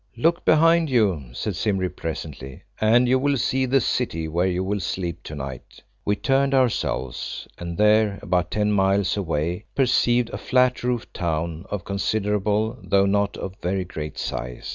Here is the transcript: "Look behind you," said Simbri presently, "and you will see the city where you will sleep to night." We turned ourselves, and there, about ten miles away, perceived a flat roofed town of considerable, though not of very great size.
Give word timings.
"Look 0.17 0.43
behind 0.45 0.89
you," 0.89 1.25
said 1.33 1.53
Simbri 1.55 1.89
presently, 1.89 2.63
"and 2.79 3.07
you 3.07 3.19
will 3.19 3.37
see 3.37 3.67
the 3.67 3.79
city 3.79 4.27
where 4.27 4.47
you 4.47 4.63
will 4.63 4.79
sleep 4.79 5.21
to 5.25 5.35
night." 5.35 5.83
We 6.05 6.15
turned 6.15 6.55
ourselves, 6.55 7.47
and 7.59 7.77
there, 7.77 8.17
about 8.23 8.49
ten 8.49 8.71
miles 8.71 9.15
away, 9.15 9.65
perceived 9.75 10.31
a 10.31 10.39
flat 10.39 10.81
roofed 10.83 11.13
town 11.13 11.67
of 11.69 11.85
considerable, 11.85 12.79
though 12.81 13.05
not 13.05 13.37
of 13.37 13.53
very 13.61 13.85
great 13.85 14.17
size. 14.17 14.67